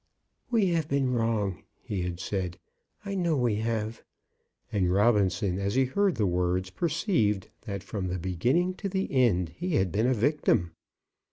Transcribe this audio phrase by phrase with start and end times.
[0.49, 2.57] "We have been wrong," he had said;
[3.05, 4.01] "I know we have."
[4.71, 9.49] And Robinson, as he heard the words, perceived that from the beginning to the end
[9.49, 10.71] he had been a victim.